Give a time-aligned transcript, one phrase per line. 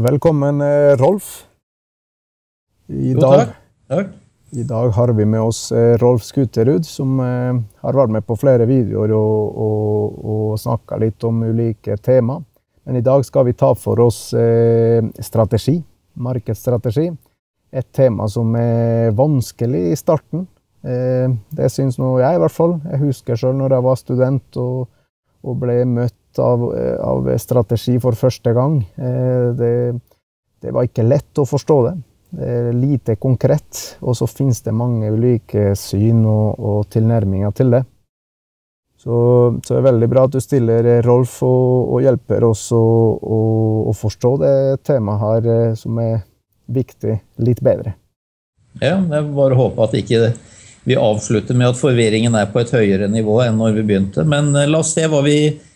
[0.00, 1.46] Velkommen, eh, Rolf.
[2.88, 3.56] I jo, dag, takk.
[3.88, 4.12] takk.
[4.56, 8.38] I dag har vi med oss eh, Rolf Skuterud, som eh, har vært med på
[8.40, 12.38] flere videoer og, og, og snakka litt om ulike tema.
[12.88, 14.32] Men i dag skal vi ta for oss
[15.20, 15.76] strategi,
[16.16, 17.10] markedsstrategi.
[17.70, 20.46] Et tema som er vanskelig i starten.
[20.80, 22.78] Det syns nå jeg, i hvert fall.
[22.88, 24.88] Jeg husker sjøl når jeg var student og,
[25.44, 26.62] og ble møtt av,
[27.00, 28.80] av, strategi for første gang.
[28.96, 29.72] Eh, det,
[30.62, 31.94] det, var ikke lett å forstå det.
[32.30, 37.74] Det er lite konkret, og så finnes det mange ulike syn og, og tilnærminger til
[37.74, 37.82] det.
[39.00, 39.16] Så,
[39.64, 42.84] så, det er veldig bra at du stiller, Rolf, og, og hjelper oss å,
[43.96, 44.54] forstå det
[44.86, 46.20] temaet her, eh, som er
[46.70, 47.96] viktig, litt bedre.
[48.78, 50.28] Ja, jeg bare håper at ikke
[50.86, 54.22] vi avslutter med at forvirringen er på et høyere nivå enn når vi begynte.
[54.28, 55.69] Men eh, la oss se hva vi Eh,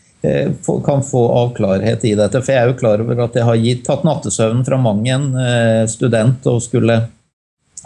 [0.84, 2.41] kan få avklarhet i dette.
[2.41, 5.30] For jeg er jo klar over at jeg har gitt, tatt nattesøvnen fra mang en
[5.41, 7.00] eh, student og skulle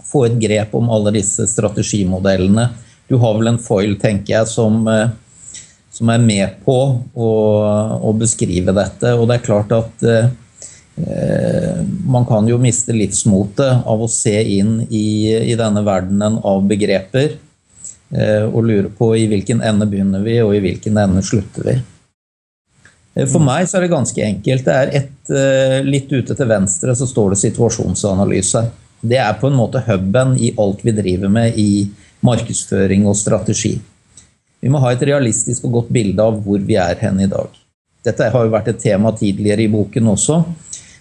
[0.08, 2.68] få et grep om alle disse strategimodellene.
[3.08, 5.08] Du har vel en foil, tenker jeg, som, eh,
[5.94, 6.78] som er med på
[7.14, 7.32] å,
[7.98, 9.14] å, beskrive dette.
[9.16, 10.30] Og det er klart at eh,
[12.04, 17.38] man kan jo miste livsmotet av å se inn i, i denne verdenen av begreper.
[18.08, 21.78] Eh, og lure på i hvilken ende begynner vi, og i hvilken ende slutter vi.
[23.18, 24.64] Eh, for meg så er det ganske enkelt.
[24.64, 28.64] Det er et, eh, Litt ute til venstre så står det situasjonsanalyse.
[29.00, 31.88] Det er på en måte huben i alt vi driver med i
[32.22, 33.78] markedsføring og strategi.
[34.60, 37.48] Vi må ha et realistisk og godt bilde av hvor vi er hen i dag.
[38.04, 40.42] Dette har jo vært et tema tidligere i boken også.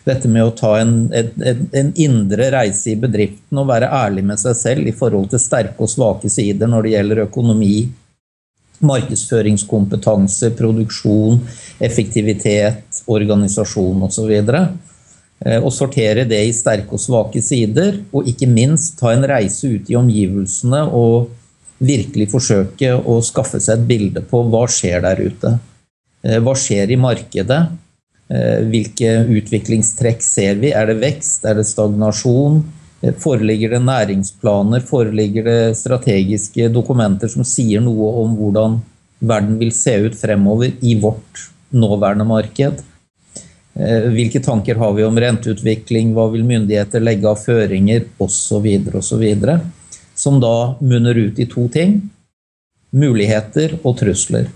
[0.06, 4.40] Dette med å ta en, en, en indre reise i bedriften og være ærlig med
[4.40, 7.90] seg selv i forhold til sterke og svake sider når det gjelder økonomi,
[8.86, 11.40] markedsføringskompetanse, produksjon,
[11.84, 14.34] effektivitet, organisasjon osv.
[14.38, 19.70] Eh, og sortere det i sterke og svake sider, og ikke minst ta en reise
[19.78, 21.30] ut i omgivelsene og
[21.78, 25.58] virkelig forsøke å skaffe seg et bilde på hva skjer der ute.
[26.26, 27.62] Eh, hva skjer i markedet?
[28.28, 30.74] Eh, hvilke utviklingstrekk ser vi?
[30.76, 31.46] Er det vekst?
[31.48, 32.64] Er det stagnasjon?
[32.98, 38.80] Foreligger det næringsplaner, foreligger det strategiske dokumenter som sier noe om hvordan
[39.20, 42.82] verden vil se ut fremover i vårt nåværende marked?
[43.78, 48.66] Eh, hvilke tanker har vi om renteutvikling, hva vil myndigheter legge av føringer, osv.,
[48.98, 49.26] osv.
[50.18, 52.00] Som da munner ut i to ting
[52.98, 54.48] muligheter og trusler.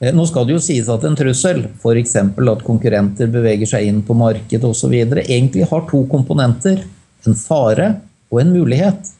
[0.00, 2.16] Eh, nå skal det jo sies at en trussel, f.eks.
[2.16, 6.80] at konkurrenter beveger seg inn på markedet osv., egentlig har to komponenter
[7.30, 7.90] en fare
[8.32, 9.12] og en mulighet.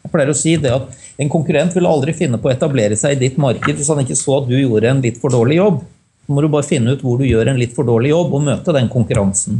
[0.00, 3.12] Jeg pleier å si det at En konkurrent vil aldri finne på å etablere seg
[3.12, 5.82] i ditt marked hvis han ikke så at du gjorde en litt for dårlig jobb.
[6.24, 8.46] Så må du bare finne ut hvor du gjør en litt for dårlig jobb, og
[8.46, 9.58] møte den konkurransen.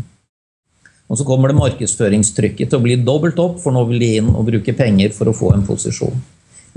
[1.10, 4.30] Og Så kommer det markedsføringstrykket til å bli dobbelt opp, for nå vil de inn
[4.30, 6.16] og bruke penger for å få en posisjon.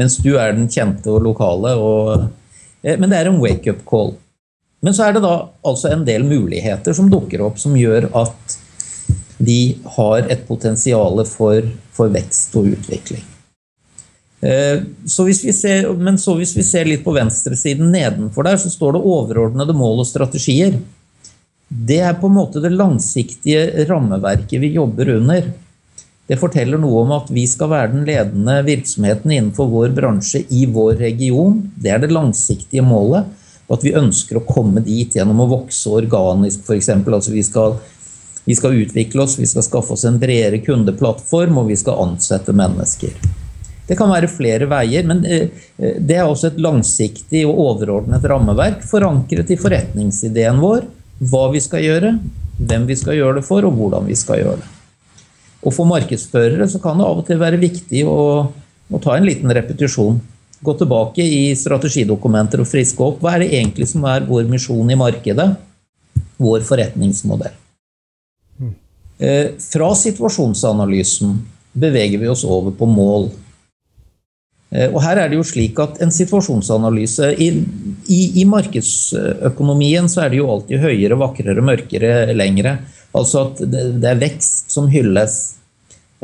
[0.02, 1.76] Mens du er den kjente og lokale.
[1.78, 2.28] Og,
[2.84, 4.16] eh, men det er en wake-up call.
[4.84, 8.43] Men så er det da altså en del muligheter som dukker opp, som gjør at
[9.46, 13.24] de har et potensial for, for vekst og utvikling.
[14.44, 18.98] Eh, så ser, men så hvis vi ser litt på venstresiden nedenfor der, så står
[18.98, 20.76] det overordnede mål og strategier.
[21.68, 25.48] Det er på en måte det langsiktige rammeverket vi jobber under.
[26.28, 30.66] Det forteller noe om at vi skal være den ledende virksomheten innenfor vår bransje i
[30.72, 31.58] vår region.
[31.76, 33.32] Det er det langsiktige målet.
[33.68, 36.90] Og at vi ønsker å komme dit gjennom å vokse organisk, f.eks.
[37.00, 37.78] Altså vi skal
[38.46, 42.56] vi skal utvikle oss, vi skal skaffe oss en bredere kundeplattform, og vi skal ansette
[42.56, 43.16] mennesker.
[43.88, 48.24] Det kan være flere veier, men eh, eh, det er også et langsiktig og overordnet
[48.28, 50.88] rammeverk forankret i forretningsideen vår.
[51.24, 52.14] Hva vi skal gjøre,
[52.60, 54.70] hvem vi skal gjøre det for, og hvordan vi skal gjøre det.
[55.64, 58.20] Og For markedsførere så kan det av og til være viktig å,
[58.92, 60.20] å ta en liten repetisjon.
[60.64, 63.24] Gå tilbake i strategidokumenter og friske opp.
[63.24, 65.50] Hva er det egentlig som er vår misjon i markedet?
[66.44, 67.63] Vår forretningsmodell.
[69.18, 71.38] Eh, fra situasjonsanalysen
[71.74, 73.30] beveger vi oss over på mål.
[74.74, 77.50] Eh, og her er det jo slik at En situasjonsanalyse i,
[78.10, 82.80] i, i, markedsøkonomien så er det jo alltid høyere, vakrere, mørkere, lengre.
[83.14, 85.38] Altså at det, det er vekst som hylles.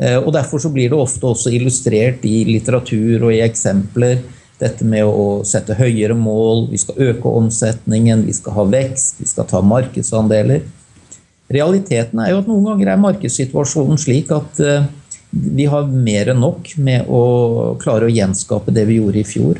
[0.02, 4.18] Eh, og Derfor så blir det ofte også illustrert i litteratur og i eksempler
[4.60, 9.28] dette med å sette høyere mål, vi skal øke omsetningen, vi skal ha vekst, vi
[9.30, 10.66] skal ta markedsandeler.
[11.50, 14.86] Realiteten er jo at noen ganger er markedssituasjonen slik at eh,
[15.30, 17.22] vi har mer enn nok med å
[17.82, 19.58] klare å gjenskape det vi gjorde i fjor.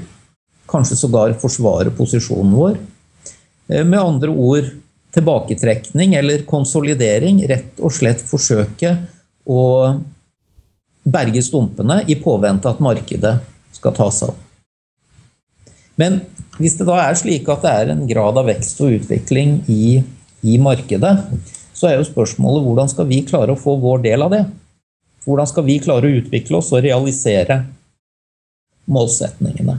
[0.70, 2.78] Kanskje sågar forsvare posisjonen vår.
[3.70, 4.70] Eh, med andre ord
[5.14, 7.42] tilbaketrekning eller konsolidering.
[7.50, 8.94] Rett og slett forsøke
[9.50, 9.62] å
[11.02, 13.38] berge stumpene i påvente at markedet
[13.74, 14.46] skal ta seg opp.
[16.00, 16.22] Men
[16.60, 20.00] hvis det da er slik at det er en grad av vekst og utvikling i,
[20.46, 21.16] i markedet,
[21.80, 24.42] så er jo spørsmålet hvordan skal vi klare å få vår del av det?
[25.24, 27.62] Hvordan skal vi klare å utvikle oss og realisere
[28.90, 29.78] målsetningene?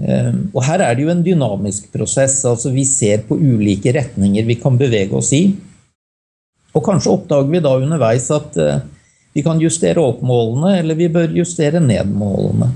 [0.00, 2.42] Ehm, og her er det jo en dynamisk prosess.
[2.48, 5.44] altså Vi ser på ulike retninger vi kan bevege oss i.
[6.76, 8.82] Og kanskje oppdager vi da underveis at eh,
[9.36, 12.72] vi kan justere opp målene, eller vi bør justere ned målene.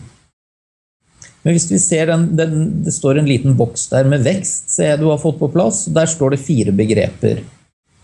[1.40, 4.92] Men hvis vi ser den, den, det står en liten boks der med vekst, ser
[4.92, 5.86] jeg du har fått på plass.
[5.88, 7.40] Der står det fire begreper.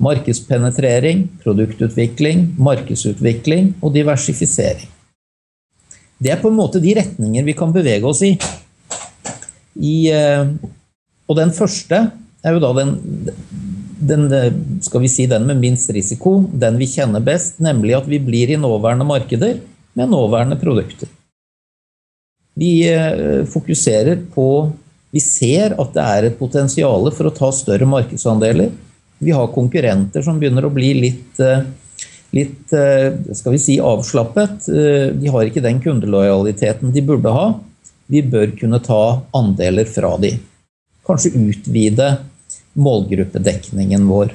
[0.02, 4.90] Markedspenetrering, produktutvikling, markedsutvikling og diversifisering.
[6.20, 8.34] Det er på en måte de retninger vi kan bevege oss i.
[9.76, 10.48] I, eh,
[11.28, 12.06] og den første
[12.46, 12.92] er jo da den,
[14.12, 14.26] den,
[14.84, 18.52] skal vi si, den med minst risiko, den vi kjenner best, nemlig at vi blir
[18.52, 19.60] i nåværende markeder
[19.96, 21.10] med nåværende produkter.
[22.56, 24.72] Vi eh, fokuserer på
[25.14, 28.72] Vi ser at det er et potensial for å ta større markedsandeler.
[29.18, 31.64] Vi har konkurrenter som begynner å bli litt, eh,
[32.36, 34.66] litt skal vi si, avslappet.
[35.16, 37.46] De har ikke den kundelojaliteten de burde ha.
[38.12, 40.34] Vi bør kunne ta andeler fra de.
[41.06, 42.10] Kanskje utvide
[42.76, 44.34] målgruppedekningen vår.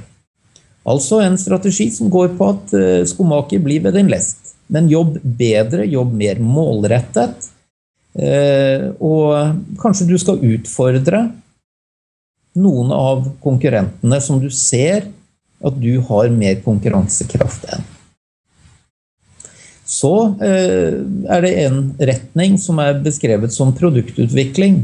[0.87, 4.55] Altså en strategi som går på at eh, skomaker blir ved din lest.
[4.71, 7.51] Men jobb bedre, jobb mer målrettet.
[8.17, 11.27] Eh, og kanskje du skal utfordre
[12.57, 15.07] noen av konkurrentene som du ser
[15.61, 17.83] at du har mer konkurransekraft enn.
[19.91, 21.01] Så eh,
[21.35, 24.79] er det en retning som er beskrevet som produktutvikling.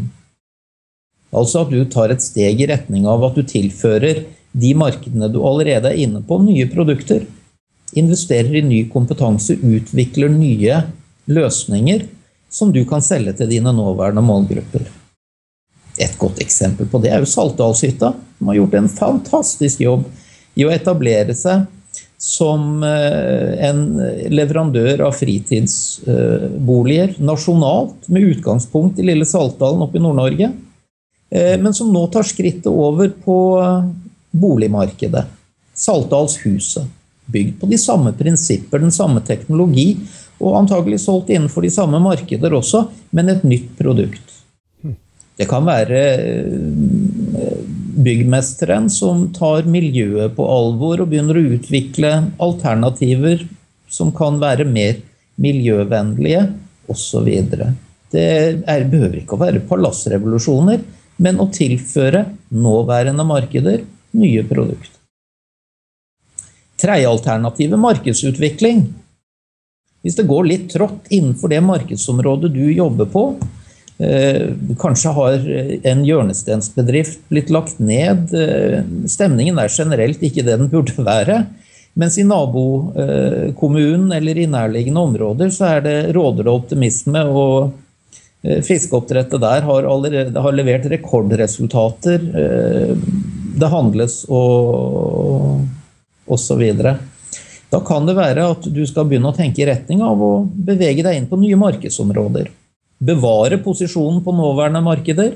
[1.32, 4.26] Altså at du tar et steg i retning av at du tilfører
[4.58, 7.24] de markedene du allerede er inne på, nye produkter.
[7.98, 10.82] Investerer i ny kompetanse, utvikler nye
[11.32, 12.08] løsninger
[12.52, 14.88] som du kan selge til dine nåværende målgrupper.
[15.98, 20.06] Et godt eksempel på det er jo Saltdalshytta, som har gjort en fantastisk jobb
[20.58, 21.66] i å etablere seg
[22.18, 23.82] som eh, en
[24.34, 30.52] leverandør av fritidsboliger nasjonalt, med utgangspunkt i lille Saltdalen oppe i Nord-Norge,
[31.30, 33.38] eh, men som nå tar skrittet over på
[34.34, 35.26] boligmarkedet.
[35.78, 36.90] Saltdalshuset.
[37.28, 39.98] Bygd på de samme prinsipper, den samme teknologi,
[40.40, 44.37] og antagelig solgt innenfor de samme markeder også, men et nytt produkt.
[45.38, 47.60] Det kan være eh,
[47.98, 52.14] byggmesteren som tar miljøet på alvor og begynner å utvikle
[52.44, 53.46] alternativer
[53.90, 55.00] som kan være mer
[55.42, 56.44] miljøvennlige,
[56.90, 57.28] osv.
[58.12, 58.28] Det
[58.64, 60.84] er, behøver ikke å være palassrevolusjoner,
[61.24, 62.24] men å tilføre
[62.54, 63.84] nåværende markeder
[64.18, 64.94] nye produkter.
[66.78, 68.84] Tredje alternativet markedsutvikling.
[70.06, 73.24] Hvis det går litt trått innenfor det markedsområdet du jobber på,
[74.78, 75.46] kanskje har
[75.90, 78.30] en hjørnestensbedrift blitt lagt ned.
[78.34, 81.46] Eh, stemningen er generelt ikke det den burde være.
[81.98, 87.24] Mens i nabokommunen eller i nærliggende områder så er det råder og optimisme.
[87.26, 87.72] Og
[88.46, 92.30] eh, fiskeoppdrettet der har allerede har levert rekordresultater.
[93.58, 95.66] Det handles og
[96.28, 96.64] osv.
[97.68, 101.02] Da kan det være at du skal begynne å tenke i retning av å bevege
[101.02, 102.54] deg inn på nye markedsområder
[102.98, 105.36] bevare posisjonen på nåværende markeder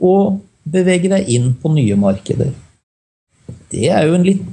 [0.00, 2.52] og bevege deg inn på nye markeder.
[3.74, 4.44] Det er jo en litt,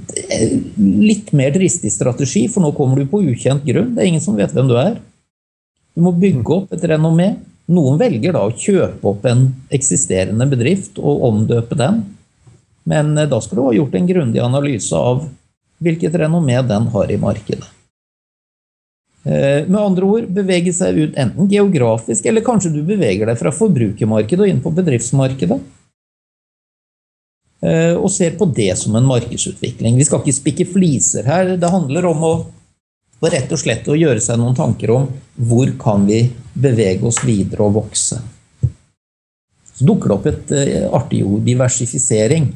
[0.78, 3.94] litt mer dristig strategi, for nå kommer du på ukjent grunn.
[3.96, 4.98] Det er ingen som vet hvem du er.
[5.96, 7.34] Du må bygge opp et renommé.
[7.72, 12.02] Noen velger da å kjøpe opp en eksisterende bedrift og omdøpe den.
[12.90, 15.28] Men eh, da skal du ha gjort en grundig analyse av
[15.82, 17.70] hvilket renommé den har i markedet.
[19.24, 23.54] Eh, med andre ord bevege seg ut enten geografisk, eller kanskje du beveger deg fra
[23.54, 25.60] forbrukermarkedet og inn på bedriftsmarkedet.
[27.62, 30.00] Eh, og ser på det som en markedsutvikling.
[30.00, 31.54] Vi skal ikke spikke fliser her.
[31.62, 32.34] Det handler om å,
[33.22, 35.06] rett og slett å gjøre seg noen tanker om
[35.38, 36.24] hvor kan vi
[36.58, 38.18] bevege oss videre og vokse.
[39.78, 42.50] Så dukker det opp et eh, artig ord diversifisering.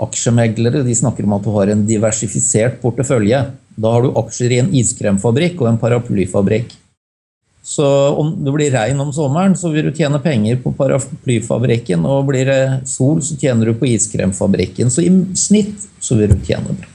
[0.00, 3.44] Aksjemeglere de snakker om at du har en diversifisert portefølje.
[3.78, 6.74] Da har du aksjer i en iskremfabrikk og en paraplyfabrikk.
[7.68, 7.84] Så
[8.16, 12.06] om det blir regn om sommeren, så vil du tjene penger på paraplyfabrikken.
[12.08, 14.90] Og blir det sol, så tjener du på iskremfabrikken.
[14.90, 16.88] Så i snitt så vil du tjene bra.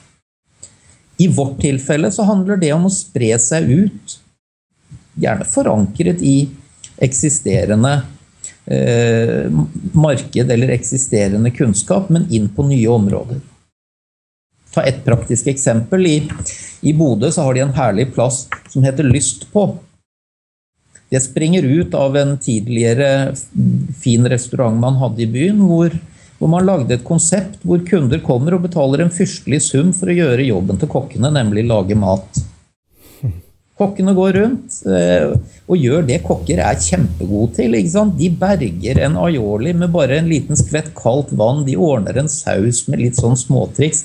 [1.22, 4.18] I vårt tilfelle så handler det om å spre seg ut,
[5.14, 6.36] gjerne forankret i
[7.06, 7.94] eksisterende
[8.66, 9.46] eh,
[9.94, 13.44] marked eller eksisterende kunnskap, men inn på nye områder.
[14.74, 16.08] Ta et praktisk eksempel.
[16.10, 16.18] I,
[16.84, 19.70] i Bodø så har de en herlig plass som heter Lyst på.
[21.14, 23.36] Det springer ut av en tidligere
[24.02, 25.94] fin restaurant man hadde i byen, hvor,
[26.40, 30.18] hvor man lagde et konsept hvor kunder kommer og betaler en fyrstelig sum for å
[30.18, 32.42] gjøre jobben til kokkene, nemlig lage mat.
[33.80, 35.36] Kokkene går rundt eh,
[35.70, 37.78] og gjør det kokker er kjempegode til.
[38.18, 41.64] De berger en aioli med bare en liten skvett kaldt vann.
[41.68, 44.04] De ordner en saus med litt sånn småtriks.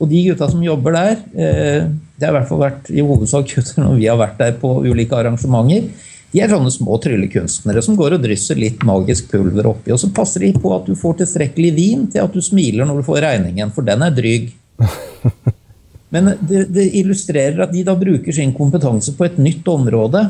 [0.00, 3.50] Og de gutta som jobber der, eh, det har i hvert fall vært i hovedsak
[3.52, 5.90] gutter når vi har vært der på ulike arrangementer,
[6.30, 9.90] de er sånne små tryllekunstnere som går og drysser litt magisk pulver oppi.
[9.90, 13.00] Og så passer de på at du får tilstrekkelig vin til at du smiler når
[13.00, 14.52] du får regningen, for den er dryg.
[16.14, 20.22] Men det, det, illustrerer at de da bruker sin kompetanse på et nytt område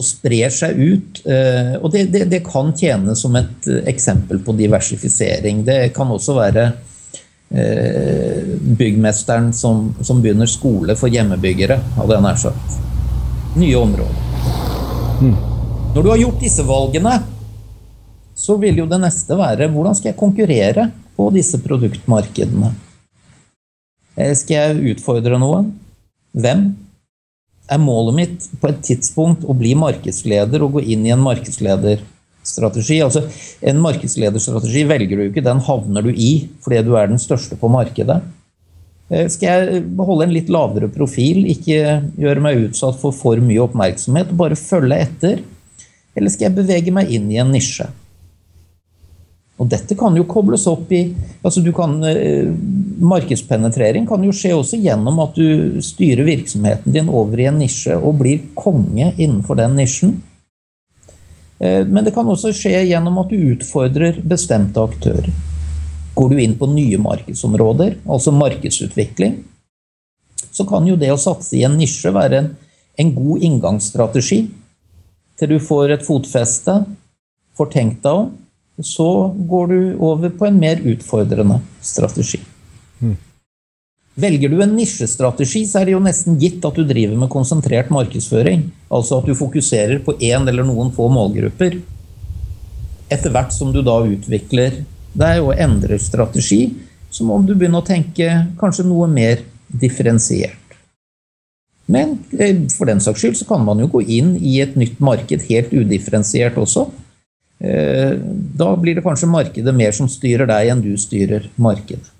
[0.00, 1.20] og sprer seg ut.
[1.28, 5.64] Eh, og det, det, det kan tjene som et eh, eksempel på diversifisering.
[5.66, 6.70] Det kan også være
[7.50, 12.76] byggmesteren som, som begynner skole for hjemmebyggere, hadde jeg nær sagt.
[13.58, 14.26] Nye områder.
[15.90, 17.16] Når du har gjort disse valgene,
[18.38, 20.86] så vil jo det neste være hvordan skal jeg konkurrere
[21.18, 22.70] på disse produktmarkedene?
[24.16, 25.72] Eh, skal jeg utfordre noen?
[26.32, 26.70] Hvem?
[27.70, 31.22] Er målet mitt på et tidspunkt å bli markedsleder og gå inn i en
[32.50, 33.00] markedslederstrategi?
[33.02, 33.22] Altså,
[33.62, 37.68] en markedslederstrategi velger du ikke, den havner du i fordi du er den største på
[37.68, 38.20] markedet.
[39.10, 43.62] Eh, skal jeg beholde en litt lavere profil, ikke gjøre meg utsatt for for mye
[43.62, 45.42] oppmerksomhet, og bare følge etter?
[46.16, 47.88] Eller skal jeg bevege meg inn i en nisje?
[49.60, 51.02] Og dette kan jo kobles opp i
[51.44, 52.48] altså kan, eh,
[53.00, 57.96] Markedspenetrering kan jo skje også gjennom at du styrer virksomheten din over i en nisje
[57.96, 60.22] og blir konge innenfor den nisjen.
[61.60, 65.28] Eh, men det kan også skje gjennom at du utfordrer bestemte aktører.
[66.16, 69.38] Går du inn på nye markedsområder, altså markedsutvikling,
[70.50, 72.50] så kan jo det å satse i en nisje være en,
[72.98, 74.40] en god inngangsstrategi
[75.40, 76.74] til du får et fotfeste,
[77.56, 78.32] får tenkt deg om,
[78.84, 82.40] så går du over på en mer utfordrende strategi.
[83.00, 83.16] Mm.
[84.18, 87.92] Velger du en nisjestrategi, så er det jo nesten gitt at du driver med konsentrert
[87.94, 88.66] markedsføring.
[88.90, 91.78] Altså at du fokuserer på én eller noen få målgrupper.
[93.10, 94.82] Etter hvert som du da utvikler
[95.14, 96.74] deg og endrer strategi,
[97.10, 100.58] så må du begynne å tenke kanskje noe mer differensiert.
[101.90, 105.00] Men eh, for den saks skyld så kan man jo gå inn i et nytt
[105.02, 106.86] marked helt udifferensiert også.
[107.62, 108.14] Eh,
[108.58, 112.10] da blir det kanskje markedet mer som styrer deg, enn du styrer markedet.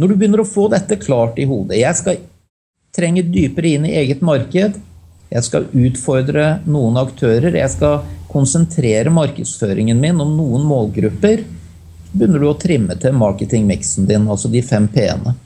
[0.00, 2.22] Når du begynner å få dette klart i hodet Jeg skal
[2.96, 4.78] trenge dypere inn i eget marked.
[5.30, 7.52] Jeg skal utfordre noen aktører.
[7.54, 11.44] Jeg skal konsentrere markedsføringen min om noen målgrupper.
[11.44, 15.36] Så begynner du å trimme til marketingmiksen din, altså de fem p-ene.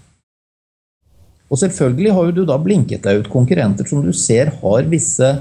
[1.51, 5.35] Og selvfølgelig har du da blinket deg ut konkurrenter som du ser har visse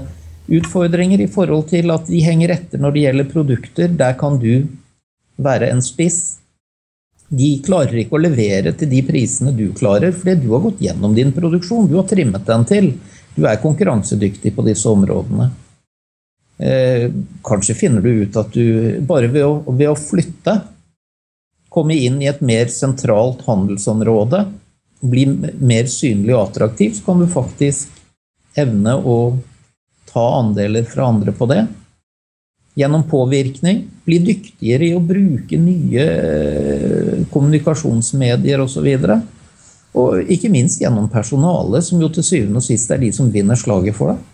[0.44, 3.94] utfordringer i forhold til at de henger etter når det gjelder produkter.
[3.94, 4.66] Der kan du
[5.40, 6.43] være en spiss.
[7.28, 11.14] De klarer ikke å levere til de prisene du klarer, fordi du har gått gjennom
[11.16, 11.88] din produksjon.
[11.88, 12.90] Du har trimmet den til.
[13.34, 15.48] Du er konkurransedyktig på disse områdene.
[16.58, 17.08] Eh,
[17.42, 20.60] kanskje finner du ut at du bare ved å, ved å flytte,
[21.74, 24.44] komme inn i et mer sentralt handelsområde,
[25.04, 27.90] bli mer synlig og attraktiv, så kan du faktisk
[28.56, 29.16] evne å
[30.12, 31.64] ta andeler fra andre på det.
[32.74, 33.84] Gjennom påvirkning.
[34.04, 38.88] Bli dyktigere i å bruke nye eh, kommunikasjonsmedier osv.
[38.88, 39.20] Og, så
[39.94, 43.58] og ikke minst gjennom personalet, som jo til syvende og sist er de som vinner
[43.58, 44.24] slaget for deg.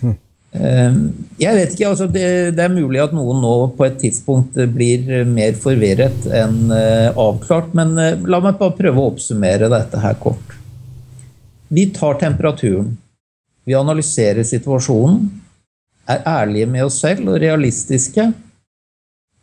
[0.00, 0.16] Hm.
[0.58, 0.98] Ehm,
[1.38, 2.26] jeg vet ikke, altså det,
[2.58, 7.70] det, er mulig at noen nå på et tidspunkt blir mer forvirret enn eh, avklart,
[7.78, 10.58] men eh, la meg bare prøve å oppsummere dette her kort.
[11.74, 12.96] Vi tar temperaturen.
[13.64, 15.22] Vi analyserer situasjonen,
[16.10, 18.30] er ærlige med oss selv og realistiske.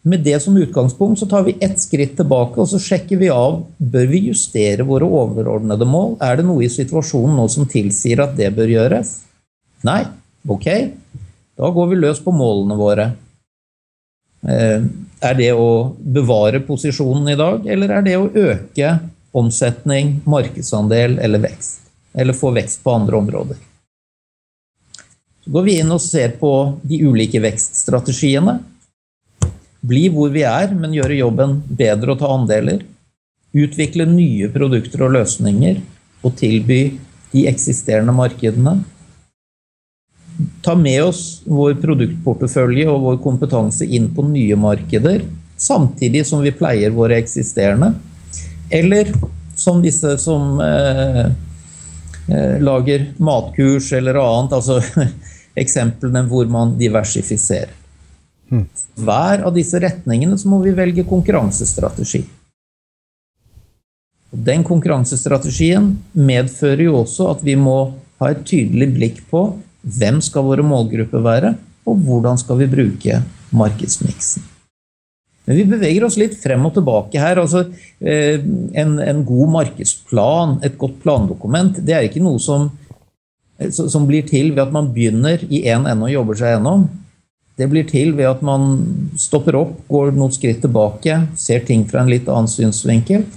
[0.02, 3.60] Med det som utgangspunkt så tar vi ett skritt tilbake og så sjekker vi av
[3.78, 6.16] bør vi justere våre overordnede mål.
[6.26, 9.20] Er det noe i situasjonen nå som tilsier at det bør gjøres?
[9.86, 10.02] Nei?
[10.50, 10.68] Ok,
[11.58, 13.12] da går vi løs på målene våre.
[14.42, 14.90] Eh,
[15.22, 18.96] er det å bevare posisjonen i dag, eller er det å øke
[19.38, 21.92] omsetning, markedsandel eller vekst?
[22.18, 23.62] Eller få vekst på andre områder?
[25.42, 26.52] Så går vi inn og ser på
[26.86, 28.60] de ulike vekststrategiene.
[29.82, 32.84] Bli hvor vi er, men gjøre jobben bedre og ta andeler.
[33.52, 35.82] Utvikle nye produkter og løsninger
[36.22, 36.82] og tilby
[37.32, 38.82] de eksisterende markedene.
[40.62, 45.22] ta med oss vår produktportefølje og vår kompetanse inn på nye markeder,
[45.58, 47.92] samtidig som vi pleier våre eksisterende.
[48.70, 49.12] Eller
[49.56, 51.26] som disse som eh,
[52.32, 54.82] eh, lager matkurs eller annet, altså
[55.60, 57.74] eksemplene hvor man diversifiserer.
[58.52, 58.68] Hmm.
[59.00, 62.26] Hver av disse retningene så må vi velge konkurransestrategi.
[64.32, 67.78] Den konkurransestrategien medfører jo også at vi må
[68.22, 69.44] ha et tydelig blikk på
[69.82, 71.56] hvem skal våre målgrupper være,
[71.88, 73.22] og hvordan skal vi bruke
[73.56, 74.46] markedsmiksen.
[75.48, 77.42] Men vi beveger oss litt frem og tilbake her.
[77.42, 77.66] altså
[78.00, 78.38] eh,
[78.78, 82.70] en, en, god markedsplan, et godt plandokument, det er ikke noe som,
[83.70, 86.88] som blir til ved at man begynner i én en ende og jobber seg gjennom.
[87.60, 88.64] Det blir til ved at man
[89.20, 93.28] stopper opp, går noen skritt tilbake, ser ting fra en litt annen synsvinkel,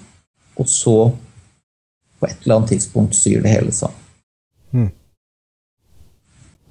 [0.57, 0.97] og så
[2.21, 4.01] på et eller annet tidspunkt syr det hele sammen.
[4.75, 4.91] Hmm.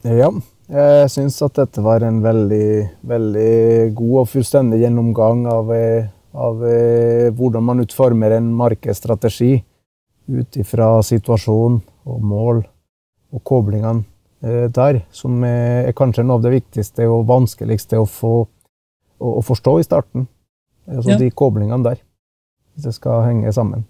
[0.03, 0.31] Ja,
[0.74, 2.67] jeg syns at dette var en veldig,
[3.07, 5.72] veldig god og fullstendig gjennomgang av,
[6.33, 9.57] av eh, hvordan man utformer en markedsstrategi
[10.33, 12.63] ut ifra situasjon og mål
[13.34, 14.04] og koblingene
[14.46, 19.42] eh, der, som er kanskje noe av det viktigste og vanskeligste å, få, å, å
[19.46, 20.28] forstå i starten.
[20.90, 21.20] Altså ja.
[21.22, 22.04] de koblingene der,
[22.74, 23.86] hvis det skal henge sammen.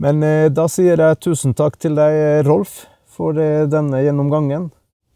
[0.00, 4.70] Men eh, da sier jeg tusen takk til deg, Rolf, for eh, denne gjennomgangen.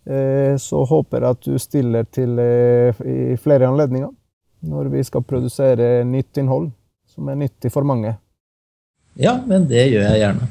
[0.04, 4.11] Eh, så håper jeg at du stiller til eh, i flere anledninger
[4.69, 6.69] når vi skal produsere nytt innhold
[7.09, 8.12] som er nyttig for mange.
[9.21, 10.50] Ja, men det gjør jeg gjerne.